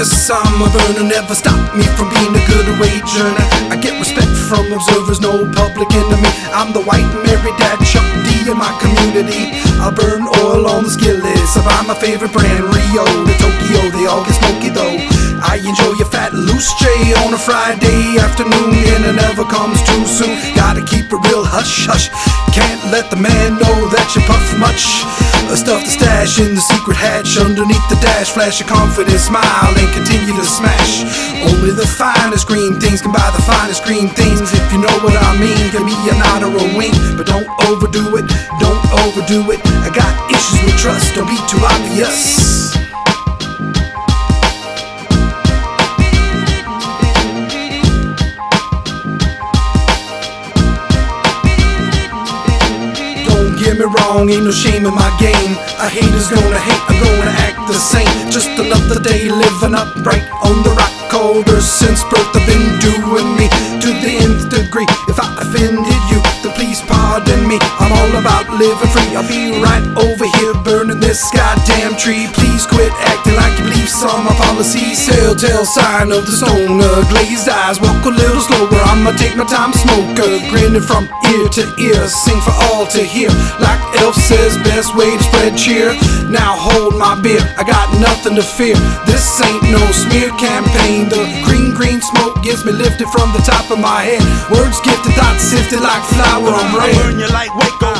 Yes, 0.00 0.32
I'm 0.32 0.64
a 0.64 0.68
burner, 0.72 1.04
never 1.04 1.34
stop 1.36 1.60
me 1.76 1.84
from 1.92 2.08
being 2.08 2.32
a 2.32 2.40
good 2.48 2.64
wage 2.80 3.12
earner. 3.20 3.46
I 3.68 3.76
get 3.76 4.00
respect 4.00 4.32
from 4.48 4.72
observers, 4.72 5.20
no 5.20 5.44
public 5.52 5.92
enemy. 5.92 6.32
I'm 6.56 6.72
the 6.72 6.80
white 6.80 7.04
Mary 7.20 7.52
Dad 7.60 7.76
Chuck 7.84 8.08
D 8.24 8.48
in 8.48 8.56
my 8.56 8.72
community. 8.80 9.52
I 9.76 9.92
burn 9.92 10.24
oil 10.40 10.64
on 10.72 10.88
the 10.88 10.90
skillets. 10.90 11.52
I 11.52 11.60
buy 11.68 11.84
my 11.84 11.92
favorite 12.00 12.32
brand, 12.32 12.64
Rio 12.72 13.04
to 13.04 13.34
Tokyo. 13.44 13.92
They 13.92 14.08
all 14.08 14.24
get 14.24 14.40
smoky 14.40 14.72
though. 14.72 14.96
I 15.44 15.60
enjoy 15.60 15.92
your 16.00 16.08
fat 16.08 16.32
loose 16.32 16.72
J 16.80 17.12
on 17.20 17.36
a 17.36 17.40
Friday 17.44 18.16
afternoon, 18.24 18.72
and 18.96 19.04
it 19.04 19.16
never 19.20 19.44
comes 19.44 19.84
too 19.84 20.08
soon. 20.08 20.32
Gotta 20.56 20.80
keep 20.80 21.12
it 21.12 21.20
real 21.28 21.44
hush 21.44 21.84
hush. 21.84 22.08
Can't 22.50 22.82
let 22.90 23.10
the 23.10 23.16
man 23.16 23.54
know 23.62 23.76
that 23.94 24.10
you 24.18 24.22
puff 24.26 24.42
much. 24.58 25.06
Uh, 25.46 25.54
Stuff 25.54 25.86
the 25.86 25.90
stash 25.90 26.42
in 26.42 26.58
the 26.58 26.60
secret 26.60 26.98
hatch 26.98 27.38
underneath 27.38 27.86
the 27.86 27.94
dash. 28.02 28.34
Flash 28.34 28.60
a 28.60 28.66
confident 28.66 29.22
smile 29.22 29.70
and 29.70 29.88
continue 29.94 30.34
to 30.34 30.46
smash. 30.46 31.06
Only 31.46 31.70
the 31.70 31.86
finest 31.86 32.50
green 32.50 32.74
things 32.82 33.02
can 33.02 33.14
buy 33.14 33.30
the 33.30 33.42
finest 33.46 33.86
green 33.86 34.10
things. 34.18 34.42
If 34.50 34.66
you 34.74 34.82
know 34.82 34.96
what 35.06 35.14
I 35.14 35.38
mean, 35.38 35.70
give 35.70 35.86
me 35.86 35.94
a 36.10 36.14
nod 36.18 36.42
or 36.42 36.58
a 36.58 36.66
wink, 36.74 36.98
but 37.14 37.30
don't 37.30 37.46
overdo 37.70 38.18
it. 38.18 38.26
Don't 38.58 38.82
overdo 39.06 39.46
it. 39.54 39.62
I 39.86 39.90
got 39.94 40.10
issues 40.34 40.58
with 40.66 40.74
trust. 40.74 41.14
Don't 41.14 41.30
be 41.30 41.38
too 41.46 41.62
obvious. 41.62 42.49
Wrong, 53.92 54.30
ain't 54.30 54.44
no 54.44 54.50
shame 54.50 54.86
in 54.86 54.94
my 54.94 55.10
game. 55.18 55.54
A 55.78 55.88
hater's 55.88 56.28
gonna 56.28 56.58
hate, 56.58 56.84
I'm 56.88 56.98
gonna 57.02 57.34
act 57.46 57.60
the 57.66 57.74
same. 57.74 58.30
Just 58.30 58.50
another 58.58 59.00
day 59.00 59.28
living 59.28 59.74
up 59.74 59.94
right 60.04 60.26
on 60.42 60.62
the 60.62 60.70
rock. 60.70 60.92
Colder 61.10 61.60
since 61.60 62.04
birth, 62.04 62.30
I've 62.36 62.46
been 62.46 62.66
doing 62.78 63.28
me 63.36 63.48
to 63.82 63.88
the 64.02 64.12
nth 64.22 64.50
degree. 64.50 64.86
If 65.08 65.18
I 65.18 65.26
offended 65.42 66.02
you, 66.10 66.19
all 68.10 68.20
about 68.20 68.48
living 68.50 68.90
free. 68.90 69.14
I'll 69.14 69.26
be 69.26 69.54
right 69.62 69.84
over 69.98 70.26
here 70.38 70.54
burning 70.64 71.00
this 71.00 71.22
goddamn 71.30 71.96
tree. 71.96 72.26
Please 72.34 72.66
quit 72.66 72.92
acting 73.06 73.34
like 73.36 73.58
you 73.58 73.64
believe 73.70 73.88
some 73.88 74.10
of 74.10 74.24
my 74.24 74.34
policies. 74.34 75.06
Telltale 75.06 75.64
sign 75.64 76.12
of 76.12 76.26
the 76.26 76.32
stoner, 76.32 76.94
glazed 77.10 77.48
eyes. 77.48 77.80
Walk 77.80 78.04
a 78.06 78.10
little 78.10 78.40
slower, 78.40 78.80
I'ma 78.90 79.12
take 79.16 79.36
my 79.36 79.44
time, 79.44 79.72
smoker. 79.72 80.28
Grinning 80.50 80.82
from 80.82 81.06
ear 81.30 81.46
to 81.56 81.64
ear, 81.78 82.06
sing 82.08 82.40
for 82.42 82.54
all 82.70 82.86
to 82.86 83.02
hear. 83.02 83.30
Like 83.60 83.80
Elf 84.02 84.14
says, 84.14 84.56
best 84.66 84.94
way 84.96 85.10
to 85.16 85.22
spread 85.22 85.56
cheer. 85.56 85.94
Now 86.30 86.56
hold 86.56 86.96
my 86.98 87.18
beer, 87.20 87.42
I 87.58 87.64
got 87.64 87.86
nothing 88.00 88.34
to 88.36 88.42
fear. 88.42 88.76
This 89.06 89.24
ain't 89.42 89.62
no 89.70 89.82
smear 89.92 90.30
campaign. 90.38 91.08
The 91.08 91.22
green, 91.46 91.74
green 91.74 92.00
smoke 92.00 92.42
gets 92.42 92.64
me 92.64 92.72
lifted 92.72 93.08
from 93.08 93.30
the 93.32 93.42
top 93.46 93.70
of 93.70 93.78
my 93.78 94.02
head. 94.02 94.22
Words 94.50 94.80
gifted, 94.80 95.14
thoughts 95.14 95.44
sifted 95.44 95.80
like 95.80 96.02
flour 96.16 96.50
on 96.50 96.66
I 96.66 96.74
bread. 96.74 96.94
burn 96.96 97.18
you 97.18 97.28
like 97.28 97.52
Waco. 97.54 97.99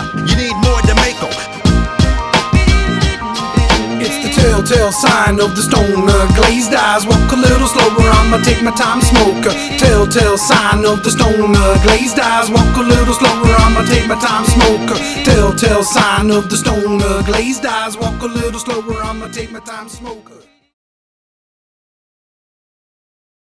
Telltale 4.70 4.92
sign 4.92 5.40
of 5.40 5.56
the 5.56 5.62
stoner. 5.62 6.20
Glazed 6.36 6.72
eyes, 6.72 7.04
walk 7.04 7.32
a 7.32 7.36
little 7.36 7.66
slower. 7.66 8.06
I'ma 8.22 8.38
take 8.38 8.62
my 8.62 8.70
time, 8.70 9.00
smoker. 9.02 9.50
Telltale 9.78 10.38
sign 10.38 10.84
of 10.84 11.02
the 11.02 11.10
stoner. 11.10 11.74
Glazed 11.82 12.20
eyes, 12.20 12.48
walk 12.50 12.76
a 12.76 12.80
little 12.80 13.14
slower. 13.14 13.54
I'ma 13.66 13.82
take 13.90 14.06
my 14.06 14.14
time, 14.14 14.44
smoker. 14.46 14.98
Telltale 15.24 15.82
sign 15.82 16.30
of 16.30 16.48
the 16.50 16.56
stoner. 16.56 17.22
Glazed 17.24 17.66
eyes, 17.66 17.96
walk 17.96 18.22
a 18.22 18.26
little 18.26 18.60
slower. 18.60 19.02
I'ma 19.02 19.26
take 19.28 19.50
my 19.50 19.60
time, 19.60 19.88
smoker. 19.88 20.38